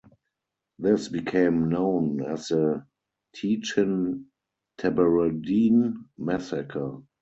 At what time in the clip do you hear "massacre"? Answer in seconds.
6.17-7.03